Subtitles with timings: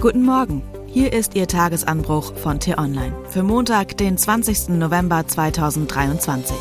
[0.00, 0.62] Guten Morgen.
[0.86, 4.70] Hier ist Ihr Tagesanbruch von T-Online für Montag, den 20.
[4.70, 6.56] November 2023.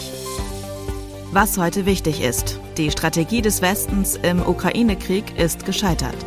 [1.31, 2.59] Was heute wichtig ist.
[2.75, 6.17] Die Strategie des Westens im Ukraine-Krieg ist gescheitert.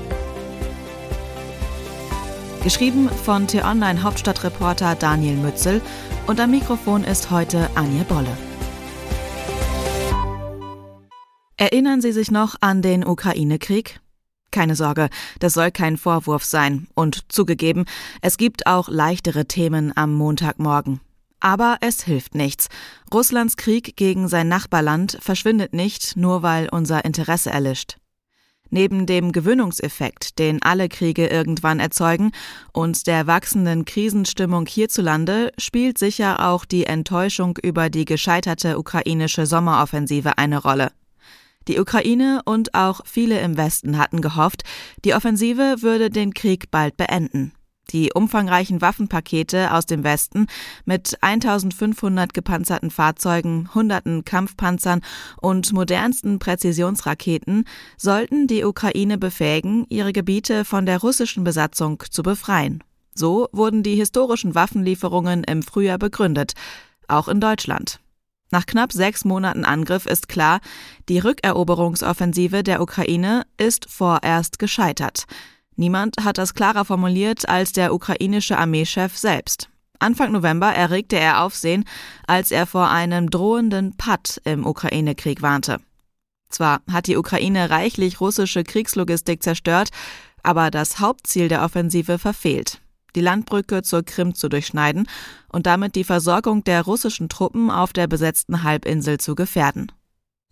[2.64, 5.82] Geschrieben von T-Online Hauptstadtreporter Daniel Mützel
[6.26, 8.38] und am Mikrofon ist heute Anja Bolle.
[11.58, 14.00] Erinnern Sie sich noch an den Ukraine-Krieg?
[14.52, 15.08] Keine Sorge,
[15.40, 16.86] das soll kein Vorwurf sein.
[16.94, 17.86] Und zugegeben,
[18.20, 21.00] es gibt auch leichtere Themen am Montagmorgen.
[21.40, 22.68] Aber es hilft nichts.
[23.12, 27.96] Russlands Krieg gegen sein Nachbarland verschwindet nicht, nur weil unser Interesse erlischt.
[28.70, 32.30] Neben dem Gewöhnungseffekt, den alle Kriege irgendwann erzeugen,
[32.72, 40.38] und der wachsenden Krisenstimmung hierzulande, spielt sicher auch die Enttäuschung über die gescheiterte ukrainische Sommeroffensive
[40.38, 40.90] eine Rolle.
[41.68, 44.62] Die Ukraine und auch viele im Westen hatten gehofft,
[45.04, 47.52] die Offensive würde den Krieg bald beenden.
[47.90, 50.46] Die umfangreichen Waffenpakete aus dem Westen
[50.84, 55.02] mit 1500 gepanzerten Fahrzeugen, hunderten Kampfpanzern
[55.40, 57.64] und modernsten Präzisionsraketen
[57.98, 62.82] sollten die Ukraine befähigen, ihre Gebiete von der russischen Besatzung zu befreien.
[63.14, 66.54] So wurden die historischen Waffenlieferungen im Frühjahr begründet,
[67.08, 68.01] auch in Deutschland.
[68.52, 70.60] Nach knapp sechs Monaten Angriff ist klar,
[71.08, 75.24] die Rückeroberungsoffensive der Ukraine ist vorerst gescheitert.
[75.74, 79.70] Niemand hat das klarer formuliert als der ukrainische Armeechef selbst.
[79.98, 81.84] Anfang November erregte er Aufsehen,
[82.26, 85.78] als er vor einem drohenden Patt im Ukraine-Krieg warnte.
[86.50, 89.88] Zwar hat die Ukraine reichlich russische Kriegslogistik zerstört,
[90.42, 92.81] aber das Hauptziel der Offensive verfehlt
[93.14, 95.06] die Landbrücke zur Krim zu durchschneiden
[95.48, 99.92] und damit die Versorgung der russischen Truppen auf der besetzten Halbinsel zu gefährden.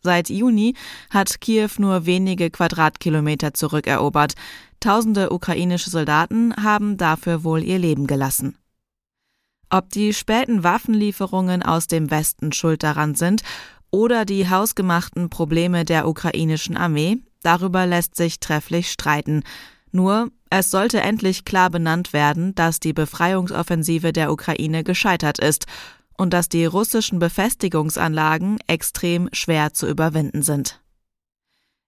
[0.03, 0.75] Seit Juni
[1.11, 4.35] hat Kiew nur wenige Quadratkilometer zurückerobert.
[4.81, 8.57] Tausende ukrainische Soldaten haben dafür wohl ihr Leben gelassen.
[9.69, 13.43] Ob die späten Waffenlieferungen aus dem Westen schuld daran sind
[13.91, 19.45] oder die hausgemachten Probleme der ukrainischen Armee, darüber lässt sich trefflich streiten.
[19.93, 25.67] Nur, es sollte endlich klar benannt werden, dass die Befreiungsoffensive der Ukraine gescheitert ist
[26.19, 30.81] und dass die russischen Befestigungsanlagen extrem schwer zu überwinden sind.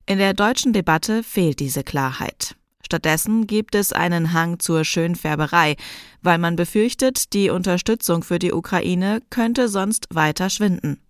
[0.06, 2.56] In der deutschen Debatte fehlt diese Klarheit.
[2.84, 5.76] Stattdessen gibt es einen Hang zur Schönfärberei,
[6.20, 11.00] weil man befürchtet, die Unterstützung für die Ukraine könnte sonst weiter schwinden.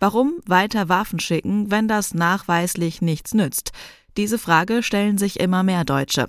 [0.00, 3.72] Warum weiter Waffen schicken, wenn das nachweislich nichts nützt?
[4.16, 6.26] Diese Frage stellen sich immer mehr Deutsche.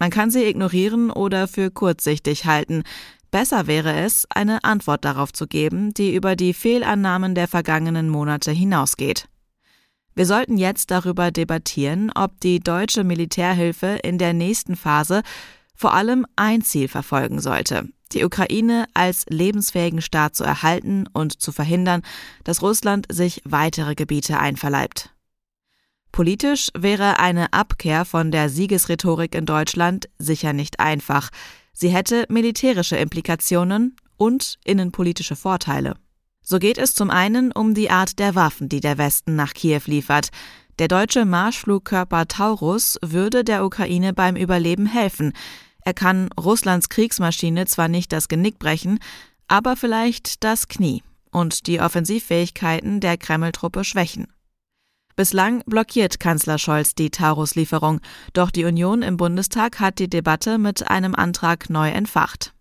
[0.00, 2.82] Man kann sie ignorieren oder für kurzsichtig halten.
[3.30, 8.50] Besser wäre es, eine Antwort darauf zu geben, die über die Fehlannahmen der vergangenen Monate
[8.50, 9.28] hinausgeht.
[10.14, 15.22] Wir sollten jetzt darüber debattieren, ob die deutsche Militärhilfe in der nächsten Phase
[15.76, 21.52] vor allem ein Ziel verfolgen sollte, die Ukraine als lebensfähigen Staat zu erhalten und zu
[21.52, 22.02] verhindern,
[22.42, 25.14] dass Russland sich weitere Gebiete einverleibt.
[26.12, 31.30] Politisch wäre eine Abkehr von der Siegesrhetorik in Deutschland sicher nicht einfach.
[31.72, 35.94] Sie hätte militärische Implikationen und innenpolitische Vorteile.
[36.42, 39.82] So geht es zum einen um die Art der Waffen, die der Westen nach Kiew
[39.86, 40.30] liefert.
[40.78, 45.32] Der deutsche Marschflugkörper Taurus würde der Ukraine beim Überleben helfen.
[45.82, 48.98] Er kann Russlands Kriegsmaschine zwar nicht das Genick brechen,
[49.46, 54.26] aber vielleicht das Knie und die Offensivfähigkeiten der Kreml-Truppe schwächen.
[55.20, 58.00] Bislang blockiert Kanzler Scholz die Taurus-Lieferung,
[58.32, 62.54] doch die Union im Bundestag hat die Debatte mit einem Antrag neu entfacht.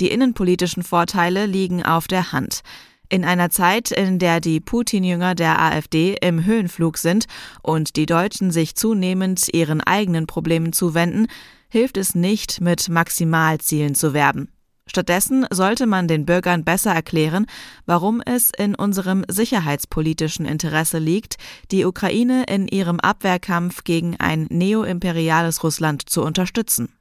[0.00, 2.62] Die innenpolitischen Vorteile liegen auf der Hand.
[3.08, 7.26] In einer Zeit, in der die Putin-Jünger der AfD im Höhenflug sind
[7.62, 11.28] und die Deutschen sich zunehmend ihren eigenen Problemen zuwenden,
[11.68, 14.48] hilft es nicht, mit Maximalzielen zu werben.
[14.86, 17.46] Stattdessen sollte man den Bürgern besser erklären,
[17.86, 21.36] warum es in unserem sicherheitspolitischen Interesse liegt,
[21.70, 26.92] die Ukraine in ihrem Abwehrkampf gegen ein neoimperiales Russland zu unterstützen.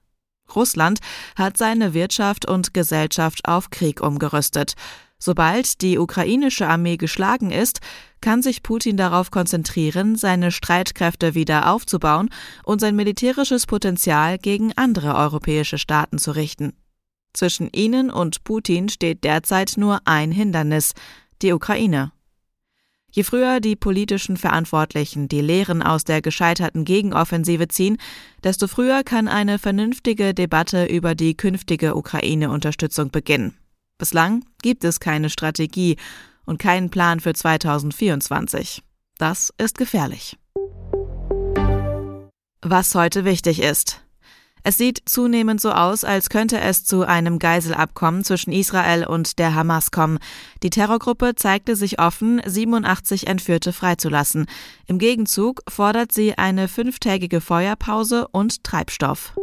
[0.56, 1.00] Russland
[1.36, 4.76] hat seine Wirtschaft und Gesellschaft auf Krieg umgerüstet.
[5.18, 7.80] Sobald die ukrainische Armee geschlagen ist,
[8.22, 12.30] kann sich Putin darauf konzentrieren, seine Streitkräfte wieder aufzubauen
[12.64, 16.74] und sein militärisches Potenzial gegen andere europäische Staaten zu richten.
[17.34, 20.94] Zwischen ihnen und Putin steht derzeit nur ein Hindernis,
[21.42, 22.12] die Ukraine.
[23.14, 27.98] Je früher die politischen Verantwortlichen die Lehren aus der gescheiterten Gegenoffensive ziehen,
[28.44, 33.58] desto früher kann eine vernünftige Debatte über die künftige Ukraine-Unterstützung beginnen.
[33.98, 35.98] Bislang gibt es keine Strategie
[36.46, 38.82] und keinen Plan für 2024.
[39.18, 40.38] Das ist gefährlich.
[42.62, 44.02] Was heute wichtig ist.
[44.64, 49.56] Es sieht zunehmend so aus, als könnte es zu einem Geiselabkommen zwischen Israel und der
[49.56, 50.20] Hamas kommen.
[50.64, 54.46] Die Terrorgruppe zeigte sich offen, 87 Entführte freizulassen.
[54.86, 59.34] Im Gegenzug fordert sie eine fünftägige Feuerpause und Treibstoff.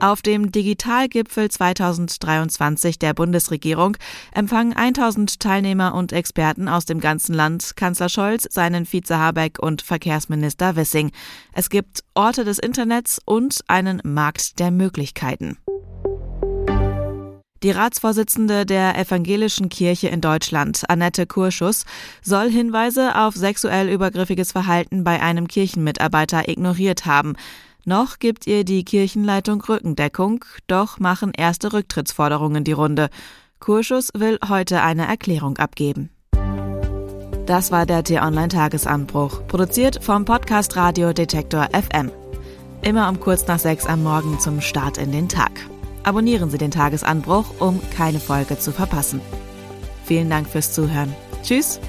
[0.00, 3.98] Auf dem Digitalgipfel 2023 der Bundesregierung
[4.32, 9.82] empfangen 1000 Teilnehmer und Experten aus dem ganzen Land Kanzler Scholz, seinen Vize Habeck und
[9.82, 11.12] Verkehrsminister Wissing.
[11.52, 15.58] Es gibt Orte des Internets und einen Markt der Möglichkeiten.
[17.62, 21.84] Die Ratsvorsitzende der Evangelischen Kirche in Deutschland, Annette Kurschus,
[22.22, 27.36] soll Hinweise auf sexuell übergriffiges Verhalten bei einem Kirchenmitarbeiter ignoriert haben.
[27.90, 33.10] Noch gibt ihr die Kirchenleitung Rückendeckung, doch machen erste Rücktrittsforderungen die Runde.
[33.58, 36.08] Kurschus will heute eine Erklärung abgeben.
[37.46, 42.12] Das war der T-Online-Tagesanbruch, produziert vom Podcast Radio Detektor FM.
[42.82, 45.50] Immer um kurz nach sechs am Morgen zum Start in den Tag.
[46.04, 49.20] Abonnieren Sie den Tagesanbruch, um keine Folge zu verpassen.
[50.04, 51.12] Vielen Dank fürs Zuhören.
[51.42, 51.80] Tschüss